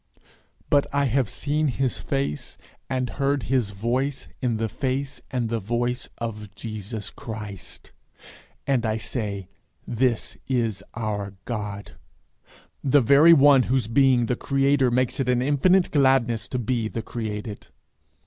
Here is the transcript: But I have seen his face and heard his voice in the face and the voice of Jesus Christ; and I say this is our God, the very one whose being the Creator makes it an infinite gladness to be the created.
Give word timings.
But 0.71 0.87
I 0.91 1.05
have 1.05 1.29
seen 1.29 1.67
his 1.67 1.99
face 1.99 2.57
and 2.89 3.07
heard 3.07 3.43
his 3.43 3.69
voice 3.69 4.27
in 4.41 4.57
the 4.57 4.67
face 4.67 5.21
and 5.29 5.47
the 5.47 5.59
voice 5.59 6.09
of 6.17 6.55
Jesus 6.55 7.11
Christ; 7.11 7.91
and 8.65 8.83
I 8.83 8.97
say 8.97 9.47
this 9.87 10.37
is 10.47 10.83
our 10.95 11.35
God, 11.45 11.97
the 12.83 13.01
very 13.01 13.33
one 13.33 13.61
whose 13.69 13.85
being 13.85 14.25
the 14.25 14.35
Creator 14.35 14.89
makes 14.89 15.19
it 15.19 15.29
an 15.29 15.43
infinite 15.43 15.91
gladness 15.91 16.47
to 16.47 16.57
be 16.57 16.87
the 16.87 17.03
created. 17.03 17.67